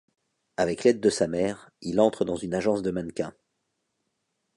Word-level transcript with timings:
Avec 0.57 0.83
l'aide 0.83 0.99
de 0.99 1.11
sa 1.11 1.27
mère 1.27 1.69
il 1.81 1.99
entre 1.99 2.25
dans 2.25 2.35
une 2.35 2.55
agence 2.55 2.81
de 2.81 2.89
mannequins. 2.89 3.35